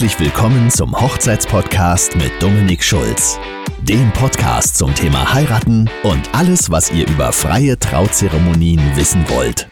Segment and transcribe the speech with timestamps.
[0.00, 3.38] Herzlich willkommen zum Hochzeitspodcast mit Dominik Schulz.
[3.82, 9.68] Dem Podcast zum Thema Heiraten und alles, was ihr über freie Trauzeremonien wissen wollt.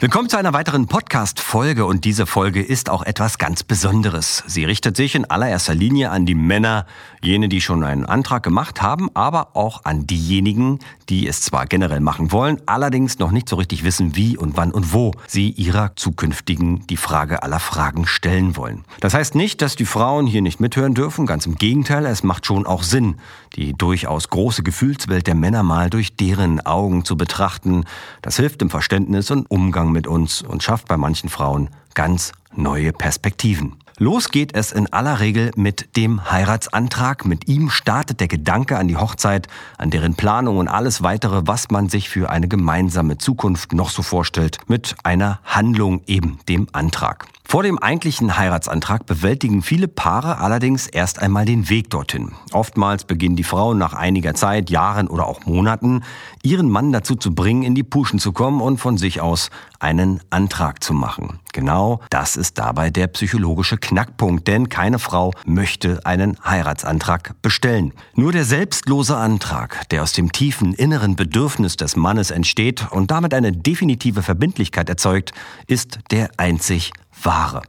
[0.00, 4.44] Willkommen zu einer weiteren Podcast-Folge und diese Folge ist auch etwas ganz Besonderes.
[4.46, 6.86] Sie richtet sich in allererster Linie an die Männer,
[7.20, 10.78] jene, die schon einen Antrag gemacht haben, aber auch an diejenigen,
[11.08, 14.70] die es zwar generell machen wollen, allerdings noch nicht so richtig wissen, wie und wann
[14.70, 18.84] und wo sie ihrer zukünftigen die Frage aller Fragen stellen wollen.
[19.00, 22.46] Das heißt nicht, dass die Frauen hier nicht mithören dürfen, ganz im Gegenteil, es macht
[22.46, 23.16] schon auch Sinn,
[23.56, 27.84] die durchaus große Gefühlswelt der Männer mal durch deren Augen zu betrachten.
[28.22, 32.32] Das hilft im Verständnis und Umgang Umgang mit uns und schafft bei manchen Frauen ganz
[32.58, 33.76] neue Perspektiven.
[34.00, 37.24] Los geht es in aller Regel mit dem Heiratsantrag.
[37.24, 41.70] Mit ihm startet der Gedanke an die Hochzeit, an deren Planung und alles weitere, was
[41.70, 47.26] man sich für eine gemeinsame Zukunft noch so vorstellt, mit einer Handlung eben dem Antrag.
[47.50, 52.32] Vor dem eigentlichen Heiratsantrag bewältigen viele Paare allerdings erst einmal den Weg dorthin.
[52.52, 56.04] Oftmals beginnen die Frauen nach einiger Zeit, Jahren oder auch Monaten,
[56.42, 60.20] ihren Mann dazu zu bringen, in die Puschen zu kommen und von sich aus einen
[60.30, 61.40] Antrag zu machen.
[61.58, 67.92] Genau das ist dabei der psychologische Knackpunkt, denn keine Frau möchte einen Heiratsantrag bestellen.
[68.14, 73.34] Nur der selbstlose Antrag, der aus dem tiefen inneren Bedürfnis des Mannes entsteht und damit
[73.34, 75.32] eine definitive Verbindlichkeit erzeugt,
[75.66, 76.92] ist der einzig
[77.24, 77.62] wahre.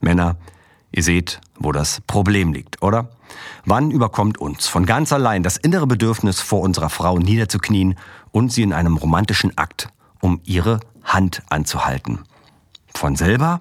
[0.00, 0.36] Männer,
[0.90, 3.10] ihr seht, wo das Problem liegt, oder?
[3.66, 7.96] Wann überkommt uns von ganz allein das innere Bedürfnis, vor unserer Frau niederzuknien
[8.30, 9.90] und sie in einem romantischen Akt
[10.22, 12.20] um ihre Hand anzuhalten?
[12.94, 13.60] Von selber?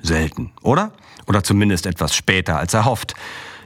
[0.00, 0.92] Selten, oder?
[1.26, 3.14] Oder zumindest etwas später als erhofft.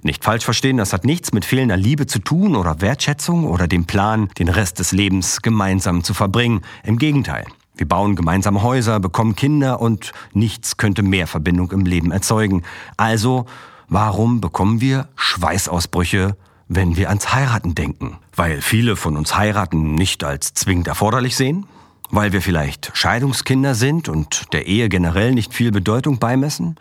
[0.02, 3.84] Nicht falsch verstehen, das hat nichts mit fehlender Liebe zu tun oder Wertschätzung oder dem
[3.84, 6.62] Plan, den Rest des Lebens gemeinsam zu verbringen.
[6.84, 7.44] Im Gegenteil.
[7.76, 12.64] Wir bauen gemeinsame Häuser, bekommen Kinder und nichts könnte mehr Verbindung im Leben erzeugen.
[12.96, 13.46] Also,
[13.88, 18.18] warum bekommen wir Schweißausbrüche, wenn wir ans Heiraten denken?
[18.34, 21.66] Weil viele von uns heiraten nicht als zwingend erforderlich sehen?
[22.10, 26.76] Weil wir vielleicht Scheidungskinder sind und der Ehe generell nicht viel Bedeutung beimessen?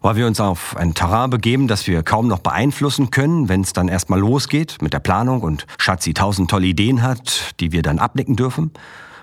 [0.00, 3.72] Weil wir uns auf ein Terrain begeben, das wir kaum noch beeinflussen können, wenn es
[3.72, 7.98] dann erstmal losgeht mit der Planung und Schatzi tausend tolle Ideen hat, die wir dann
[7.98, 8.70] abnicken dürfen?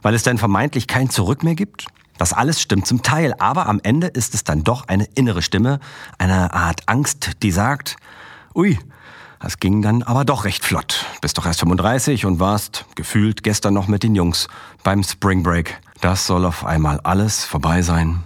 [0.06, 1.88] weil es dann vermeintlich kein Zurück mehr gibt?
[2.20, 5.80] Das alles stimmt zum Teil, aber am Ende ist es dann doch eine innere Stimme,
[6.20, 7.98] eine Art Angst, die sagt,
[8.54, 8.78] ui,
[9.46, 11.06] das ging dann aber doch recht flott.
[11.22, 14.48] Bist doch erst 35 und warst gefühlt gestern noch mit den Jungs
[14.84, 15.80] beim Spring Break.
[16.02, 18.24] Das soll auf einmal alles vorbei sein.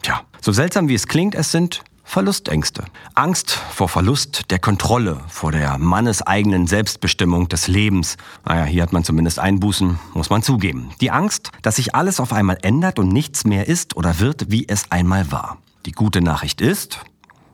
[0.00, 2.86] Tja, so seltsam wie es klingt, es sind Verlustängste.
[3.14, 8.16] Angst vor Verlust der Kontrolle, vor der manneseigenen Selbstbestimmung des Lebens.
[8.46, 10.88] Naja, hier hat man zumindest Einbußen, muss man zugeben.
[11.02, 14.66] Die Angst, dass sich alles auf einmal ändert und nichts mehr ist oder wird, wie
[14.66, 15.58] es einmal war.
[15.84, 17.00] Die gute Nachricht ist,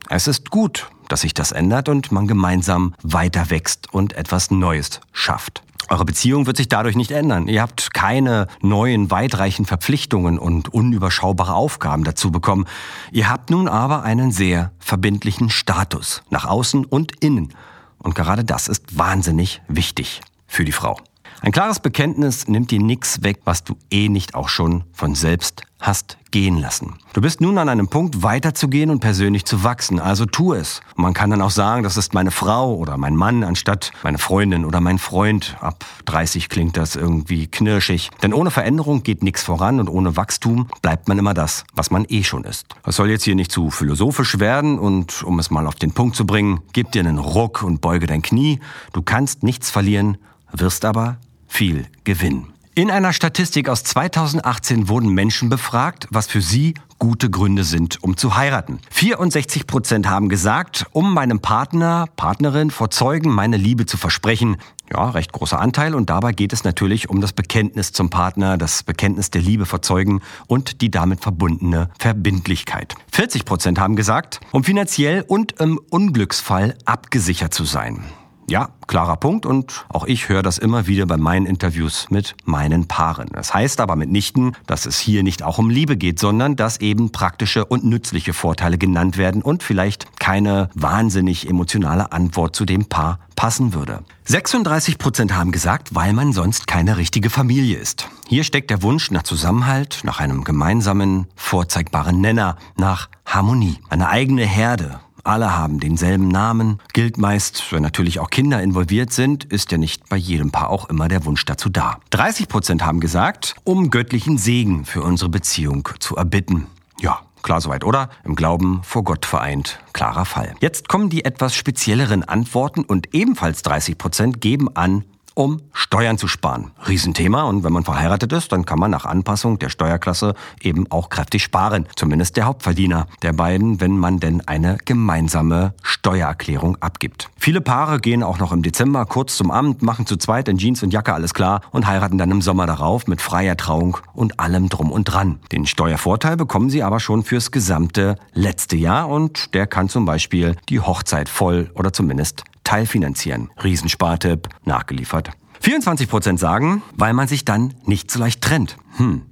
[0.08, 5.00] es ist gut, dass sich das ändert und man gemeinsam weiter wächst und etwas Neues
[5.12, 5.62] schafft.
[5.91, 7.48] Eure Beziehung wird sich dadurch nicht ändern.
[7.48, 12.66] Ihr habt keine neuen, weitreichen Verpflichtungen und unüberschaubare Aufgaben dazu bekommen.
[13.10, 17.54] Ihr habt nun aber einen sehr verbindlichen Status nach außen und innen.
[17.98, 20.98] Und gerade das ist wahnsinnig wichtig für die Frau.
[21.41, 25.62] Ein klares Bekenntnis nimmt dir nichts weg, was du eh nicht auch schon von selbst
[25.81, 26.94] hast gehen lassen.
[27.12, 30.81] Du bist nun an einem Punkt, weiterzugehen und persönlich zu wachsen, also tu es.
[30.97, 34.65] man kann dann auch sagen, das ist meine Frau oder mein Mann anstatt meine Freundin
[34.65, 35.56] oder mein Freund.
[35.60, 38.10] Ab 30 klingt das irgendwie knirschig.
[38.22, 42.05] Denn ohne Veränderung geht nichts voran und ohne Wachstum bleibt man immer das, was man
[42.09, 42.66] eh schon ist.
[42.82, 46.16] Das soll jetzt hier nicht zu philosophisch werden und um es mal auf den Punkt
[46.16, 48.59] zu bringen, gib dir einen Ruck und beuge dein Knie.
[48.93, 50.19] Du kannst nichts verlieren,
[50.53, 52.47] wirst aber viel Gewinn.
[52.78, 58.16] In einer Statistik aus 2018 wurden Menschen befragt, was für sie gute Gründe sind, um
[58.16, 58.78] zu heiraten.
[58.91, 64.58] 64 Prozent haben gesagt, um meinem Partner, Partnerin vor Zeugen meine Liebe zu versprechen.
[64.92, 68.84] Ja, recht großer Anteil und dabei geht es natürlich um das Bekenntnis zum Partner, das
[68.84, 72.94] Bekenntnis der Liebe vor Zeugen und die damit verbundene Verbindlichkeit.
[73.12, 78.05] 40 Prozent haben gesagt, um finanziell und im Unglücksfall abgesichert zu sein.
[78.50, 82.88] Ja, klarer Punkt und auch ich höre das immer wieder bei meinen Interviews mit meinen
[82.88, 83.28] Paaren.
[83.30, 87.12] Das heißt aber mitnichten, dass es hier nicht auch um Liebe geht, sondern dass eben
[87.12, 93.18] praktische und nützliche Vorteile genannt werden und vielleicht keine wahnsinnig emotionale Antwort zu dem Paar
[93.36, 94.02] passen würde.
[94.24, 98.08] 36 Prozent haben gesagt, weil man sonst keine richtige Familie ist.
[98.28, 104.46] Hier steckt der Wunsch nach Zusammenhalt, nach einem gemeinsamen, vorzeigbaren Nenner, nach Harmonie, eine eigene
[104.46, 109.78] Herde, alle haben denselben Namen, gilt meist, wenn natürlich auch Kinder involviert sind, ist ja
[109.78, 111.98] nicht bei jedem Paar auch immer der Wunsch dazu da.
[112.10, 116.66] 30 Prozent haben gesagt, um göttlichen Segen für unsere Beziehung zu erbitten.
[117.00, 118.10] Ja, Klar soweit, oder?
[118.25, 119.78] Im Glauben vor Gott vereint.
[119.92, 120.54] Klarer Fall.
[120.60, 125.04] Jetzt kommen die etwas spezielleren Antworten und ebenfalls 30 Prozent geben an,
[125.38, 126.73] um Steuern zu sparen.
[126.88, 131.11] Riesenthema und wenn man verheiratet ist, dann kann man nach Anpassung der Steuerklasse eben auch
[131.11, 131.87] kräftig sparen.
[131.94, 137.31] Zumindest der Hauptverdiener der beiden, wenn man denn eine gemeinsame Steuererklärung abgibt.
[137.37, 140.82] Viele Paare gehen auch noch im Dezember kurz zum Amt, machen zu zweit in Jeans
[140.82, 144.69] und Jacke alles klar und heiraten dann im Sommer darauf mit freier Trauung und allem
[144.69, 145.38] drum und dran.
[145.52, 150.56] Den Steuervorteil bekommen sie aber schon fürs gesamte letzte Jahr und der kann zum Beispiel
[150.69, 153.50] die Hochzeit voll oder zumindest teilfinanzieren.
[153.65, 155.31] Riesenspartipp, nachgeliefert.
[155.61, 158.76] 24 Prozent sagen, weil man sich dann nicht so leicht trennt.
[158.99, 159.23] Hm.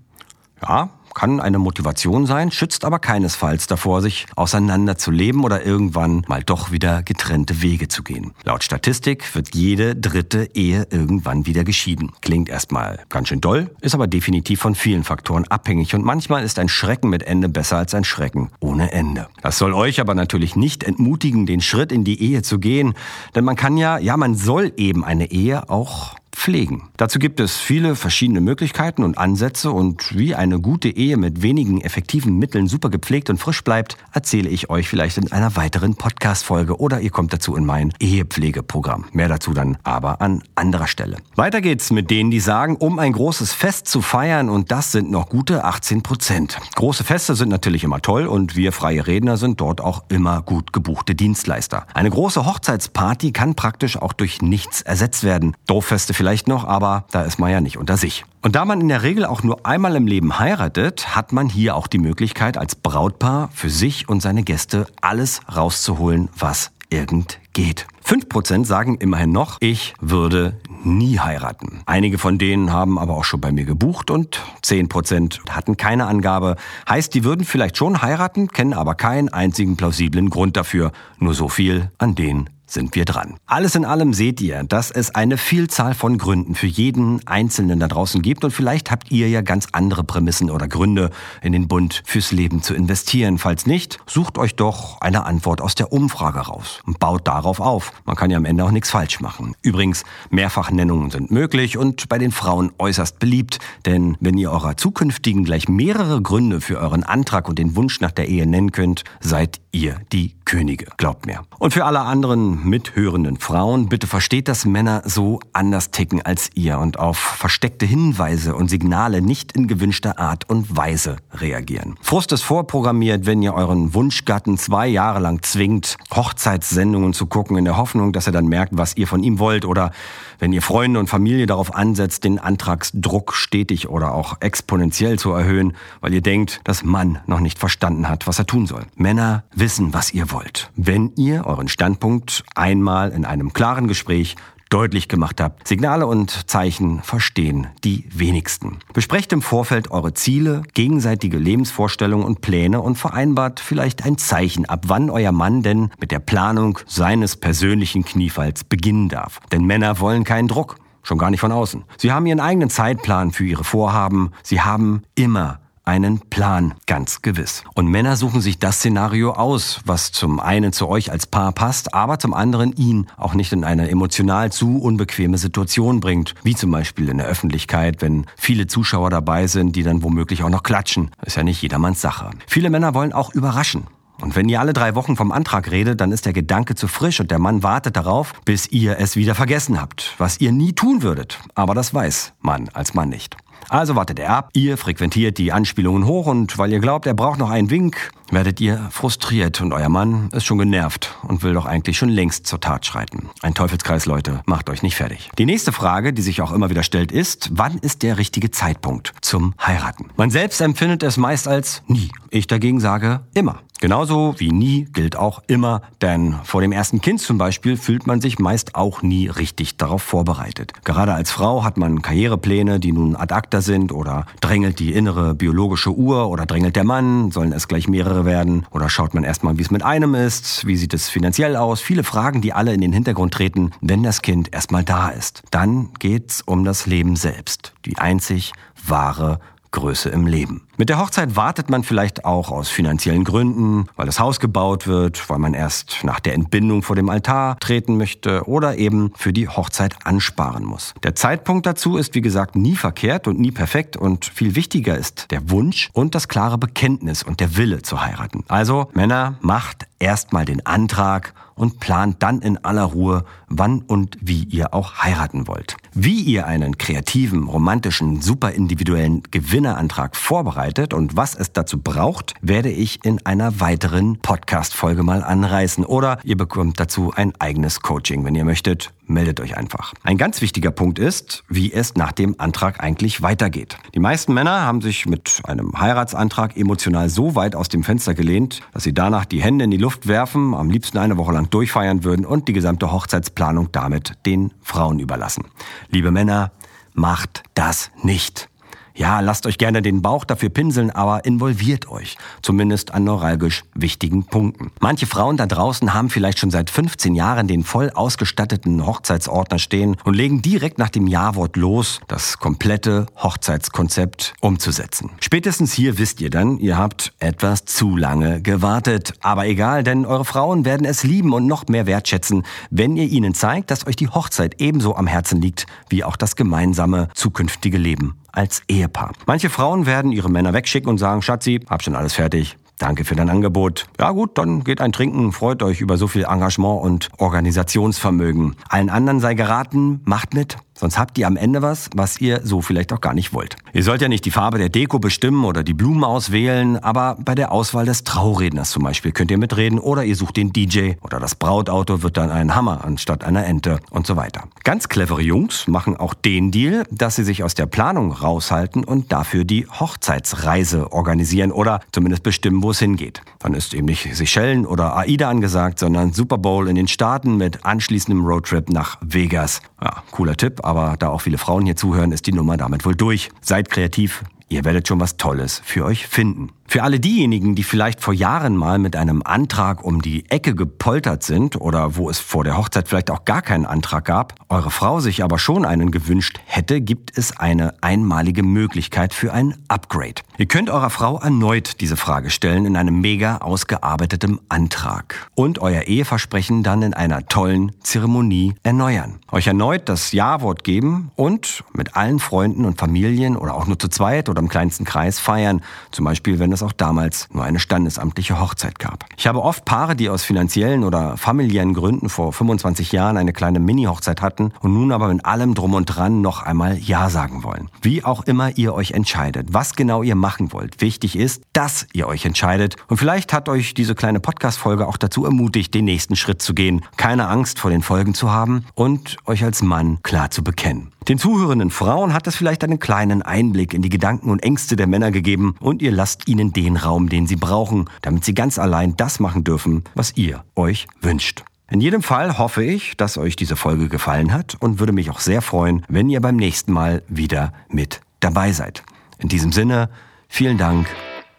[0.63, 6.71] Ja, kann eine Motivation sein, schützt aber keinesfalls davor, sich auseinanderzuleben oder irgendwann mal doch
[6.71, 8.33] wieder getrennte Wege zu gehen.
[8.45, 12.13] Laut Statistik wird jede dritte Ehe irgendwann wieder geschieden.
[12.21, 16.59] Klingt erstmal ganz schön doll, ist aber definitiv von vielen Faktoren abhängig und manchmal ist
[16.59, 19.29] ein Schrecken mit Ende besser als ein Schrecken ohne Ende.
[19.41, 22.93] Das soll euch aber natürlich nicht entmutigen, den Schritt in die Ehe zu gehen,
[23.35, 26.83] denn man kann ja, ja, man soll eben eine Ehe auch pflegen.
[26.97, 31.81] Dazu gibt es viele verschiedene Möglichkeiten und Ansätze und wie eine gute Ehe mit wenigen
[31.81, 36.79] effektiven Mitteln super gepflegt und frisch bleibt, erzähle ich euch vielleicht in einer weiteren Podcast-Folge
[36.79, 39.07] oder ihr kommt dazu in mein Ehepflegeprogramm.
[39.13, 41.17] Mehr dazu dann aber an anderer Stelle.
[41.35, 45.11] Weiter geht's mit denen, die sagen, um ein großes Fest zu feiern und das sind
[45.11, 46.59] noch gute 18 Prozent.
[46.77, 50.73] Große Feste sind natürlich immer toll und wir freie Redner sind dort auch immer gut
[50.75, 51.87] gebuchte Dienstleister.
[51.95, 55.57] Eine große Hochzeitsparty kann praktisch auch durch nichts ersetzt werden.
[55.67, 58.25] Dorffeste vielleicht vielleicht noch, aber da ist man ja nicht unter sich.
[58.43, 61.77] Und da man in der Regel auch nur einmal im Leben heiratet, hat man hier
[61.77, 67.87] auch die Möglichkeit, als Brautpaar für sich und seine Gäste alles rauszuholen, was irgend geht.
[68.05, 71.83] 5% sagen immerhin noch, ich würde nie heiraten.
[71.87, 76.57] Einige von denen haben aber auch schon bei mir gebucht und 10% hatten keine Angabe.
[76.89, 80.91] Heißt, die würden vielleicht schon heiraten, kennen aber keinen einzigen plausiblen Grund dafür.
[81.21, 83.37] Nur so viel an den sind wir dran.
[83.47, 87.89] Alles in allem seht ihr, dass es eine Vielzahl von Gründen für jeden Einzelnen da
[87.89, 91.11] draußen gibt und vielleicht habt ihr ja ganz andere Prämissen oder Gründe,
[91.43, 93.39] in den Bund fürs Leben zu investieren.
[93.39, 97.93] Falls nicht, sucht euch doch eine Antwort aus der Umfrage raus und baut darauf auf.
[98.05, 99.55] Man kann ja am Ende auch nichts falsch machen.
[99.63, 105.45] Übrigens, Mehrfachnennungen sind möglich und bei den Frauen äußerst beliebt, denn wenn ihr eurer zukünftigen
[105.45, 109.61] gleich mehrere Gründe für euren Antrag und den Wunsch nach der Ehe nennen könnt, seid
[109.73, 110.87] ihr die Könige.
[110.97, 111.43] Glaubt mir.
[111.59, 116.79] Und für alle anderen mithörenden Frauen, bitte versteht, dass Männer so anders ticken als ihr
[116.79, 121.97] und auf versteckte Hinweise und Signale nicht in gewünschter Art und Weise reagieren.
[122.01, 127.65] Frust ist vorprogrammiert, wenn ihr euren Wunschgatten zwei Jahre lang zwingt, Hochzeitssendungen zu gucken, in
[127.65, 129.91] der Hoffnung, dass er dann merkt, was ihr von ihm wollt oder
[130.39, 135.75] wenn ihr Freunde und Familie darauf ansetzt, den Antragsdruck stetig oder auch exponentiell zu erhöhen,
[136.01, 138.87] weil ihr denkt, dass Mann noch nicht verstanden hat, was er tun soll.
[138.97, 140.71] Männer wissen, was ihr wollt.
[140.77, 144.37] Wenn ihr euren Standpunkt einmal in einem klaren Gespräch
[144.69, 145.67] deutlich gemacht habt.
[145.67, 148.79] Signale und Zeichen verstehen die wenigsten.
[148.93, 154.85] Besprecht im Vorfeld eure Ziele, gegenseitige Lebensvorstellungen und Pläne und vereinbart vielleicht ein Zeichen, ab
[154.87, 159.41] wann euer Mann denn mit der Planung seines persönlichen Kniefalls beginnen darf.
[159.53, 160.77] Denn Männer wollen keinen Druck.
[161.03, 161.85] Schon gar nicht von außen.
[161.99, 164.33] Sie haben ihren eigenen Zeitplan für ihre Vorhaben.
[164.43, 167.65] Sie haben immer einen Plan, ganz gewiss.
[167.75, 171.95] Und Männer suchen sich das Szenario aus, was zum einen zu euch als Paar passt,
[171.95, 176.71] aber zum anderen ihn auch nicht in eine emotional zu unbequeme Situation bringt, wie zum
[176.71, 181.11] Beispiel in der Öffentlichkeit, wenn viele Zuschauer dabei sind, die dann womöglich auch noch klatschen.
[181.25, 182.31] ist ja nicht jedermanns Sache.
[182.47, 183.87] Viele Männer wollen auch überraschen.
[184.21, 187.21] Und wenn ihr alle drei Wochen vom Antrag redet, dann ist der Gedanke zu frisch
[187.21, 191.03] und der Mann wartet darauf, bis ihr es wieder vergessen habt, was ihr nie tun
[191.03, 191.39] würdet.
[191.55, 193.37] Aber das weiß Mann als Mann nicht.
[193.69, 197.39] Also wartet er ab, ihr frequentiert die Anspielungen hoch und weil ihr glaubt, er braucht
[197.39, 201.67] noch einen Wink, werdet ihr frustriert und euer Mann ist schon genervt und will doch
[201.67, 203.29] eigentlich schon längst zur Tat schreiten.
[203.43, 205.31] Ein Teufelskreis, Leute, macht euch nicht fertig.
[205.39, 209.13] Die nächste Frage, die sich auch immer wieder stellt, ist, wann ist der richtige Zeitpunkt
[209.21, 210.11] zum Heiraten?
[210.17, 212.11] Man selbst empfindet es meist als nie.
[212.31, 213.61] Ich dagegen sage immer.
[213.79, 218.23] Genauso wie nie gilt auch immer, denn vor dem ersten Kind zum Beispiel fühlt man
[218.23, 220.73] sich meist auch nie richtig darauf vorbereitet.
[220.85, 225.35] Gerade als Frau hat man Karrierepläne, die nun ad acta sind oder drängelt die innere
[225.35, 229.59] biologische Uhr oder drängelt der Mann, sollen es gleich mehrere werden oder schaut man erstmal,
[229.59, 232.81] wie es mit einem ist, wie sieht es finanziell aus, viele Fragen, die alle in
[232.81, 235.43] den Hintergrund treten, wenn das Kind erstmal da ist.
[235.51, 238.53] Dann geht's um das Leben selbst, die einzig
[238.87, 240.66] wahre Größe im Leben.
[240.79, 245.31] Mit der Hochzeit wartet man vielleicht auch aus finanziellen Gründen, weil das Haus gebaut wird,
[245.31, 249.49] weil man erst nach der Entbindung vor dem Altar treten möchte oder eben für die
[249.49, 250.93] Hochzeit ansparen muss.
[251.03, 255.31] Der Zeitpunkt dazu ist, wie gesagt, nie verkehrt und nie perfekt und viel wichtiger ist
[255.31, 258.45] der Wunsch und das klare Bekenntnis und der Wille zu heiraten.
[258.49, 264.45] Also Männer, macht erstmal den Antrag und plant dann in aller Ruhe, wann und wie
[264.45, 265.79] ihr auch heiraten wollt.
[265.95, 272.71] Wie ihr einen kreativen, romantischen, super individuellen Gewinnerantrag vorbereitet und was es dazu braucht, werde
[272.71, 278.35] ich in einer weiteren Podcast-Folge mal anreißen oder ihr bekommt dazu ein eigenes Coaching, wenn
[278.35, 279.95] ihr möchtet meldet euch einfach.
[280.03, 283.79] Ein ganz wichtiger Punkt ist, wie es nach dem Antrag eigentlich weitergeht.
[283.95, 288.63] Die meisten Männer haben sich mit einem Heiratsantrag emotional so weit aus dem Fenster gelehnt,
[288.73, 292.03] dass sie danach die Hände in die Luft werfen, am liebsten eine Woche lang durchfeiern
[292.03, 295.45] würden und die gesamte Hochzeitsplanung damit den Frauen überlassen.
[295.89, 296.51] Liebe Männer,
[296.95, 298.49] macht das nicht.
[298.97, 302.17] Ja, lasst euch gerne den Bauch dafür pinseln, aber involviert euch.
[302.41, 304.73] Zumindest an neuralgisch wichtigen Punkten.
[304.81, 309.99] Manche Frauen da draußen haben vielleicht schon seit 15 Jahren den voll ausgestatteten Hochzeitsordner stehen
[310.05, 315.11] und legen direkt nach dem Ja-Wort los, das komplette Hochzeitskonzept umzusetzen.
[315.21, 319.13] Spätestens hier wisst ihr dann, ihr habt etwas zu lange gewartet.
[319.21, 323.35] Aber egal, denn eure Frauen werden es lieben und noch mehr wertschätzen, wenn ihr ihnen
[323.35, 328.15] zeigt, dass euch die Hochzeit ebenso am Herzen liegt wie auch das gemeinsame zukünftige Leben
[328.37, 329.13] als Ehepaar.
[329.27, 332.57] Manche Frauen werden ihre Männer wegschicken und sagen, Schatzi, hab schon alles fertig.
[332.79, 333.87] Danke für dein Angebot.
[333.99, 338.57] Ja gut, dann geht ein Trinken, freut euch über so viel Engagement und Organisationsvermögen.
[338.69, 342.61] Allen anderen sei geraten, macht mit, Sonst habt ihr am Ende was, was ihr so
[342.61, 343.57] vielleicht auch gar nicht wollt.
[343.73, 347.35] Ihr sollt ja nicht die Farbe der Deko bestimmen oder die Blumen auswählen, aber bei
[347.35, 351.19] der Auswahl des Trauredners zum Beispiel könnt ihr mitreden oder ihr sucht den DJ oder
[351.19, 354.45] das Brautauto wird dann ein Hammer anstatt einer Ente und so weiter.
[354.65, 359.13] Ganz clevere Jungs machen auch den Deal, dass sie sich aus der Planung raushalten und
[359.13, 363.23] dafür die Hochzeitsreise organisieren oder zumindest bestimmen, wo es hingeht.
[363.39, 367.65] Dann ist eben nicht Seychellen oder AIDA angesagt, sondern Super Bowl in den Staaten mit
[367.65, 369.63] anschließendem Roadtrip nach Vegas.
[369.83, 372.95] Ja, cooler Tipp, aber da auch viele Frauen hier zuhören, ist die Nummer damit wohl
[372.95, 373.31] durch.
[373.41, 376.51] Seid kreativ, ihr werdet schon was Tolles für euch finden.
[376.69, 381.23] Für alle diejenigen, die vielleicht vor Jahren mal mit einem Antrag um die Ecke gepoltert
[381.23, 385.01] sind oder wo es vor der Hochzeit vielleicht auch gar keinen Antrag gab, eure Frau
[385.01, 390.23] sich aber schon einen gewünscht hätte, gibt es eine einmalige Möglichkeit für ein Upgrade.
[390.39, 395.83] Ihr könnt eurer Frau erneut diese Frage stellen in einem mega ausgearbeiteten Antrag und euer
[395.83, 399.21] Eheversprechen dann in einer tollen Zeremonie erneuern.
[399.31, 403.89] Euch erneut das Ja-Wort geben und mit allen Freunden und Familien oder auch nur zu
[403.89, 408.41] zweit oder im kleinsten Kreis feiern, zum Beispiel wenn es auch damals nur eine standesamtliche
[408.41, 409.07] Hochzeit gab.
[409.17, 413.61] Ich habe oft Paare, die aus finanziellen oder familiären Gründen vor 25 Jahren eine kleine
[413.61, 417.71] Mini-Hochzeit hatten und nun aber mit allem drum und dran noch einmal Ja sagen wollen.
[417.83, 420.81] Wie auch immer ihr euch entscheidet, was genau ihr machen wollt.
[420.81, 422.77] Wichtig ist, dass ihr euch entscheidet.
[422.89, 426.83] Und vielleicht hat euch diese kleine Podcast-Folge auch dazu ermutigt, den nächsten Schritt zu gehen,
[426.97, 430.96] keine Angst vor den Folgen zu haben und euch als Mann klar zu bekennen.
[431.09, 434.89] Den zuhörenden Frauen hat es vielleicht einen kleinen Einblick in die Gedanken und Ängste der
[434.89, 438.97] Männer gegeben und ihr lasst ihnen den Raum, den sie brauchen, damit sie ganz allein
[438.97, 441.45] das machen dürfen, was ihr euch wünscht.
[441.71, 445.21] In jedem Fall hoffe ich, dass euch diese Folge gefallen hat und würde mich auch
[445.21, 448.83] sehr freuen, wenn ihr beim nächsten Mal wieder mit dabei seid.
[449.19, 449.91] In diesem Sinne,
[450.29, 450.89] vielen Dank.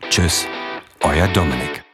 [0.10, 0.46] Tschüss,
[1.02, 1.87] euer Dominik.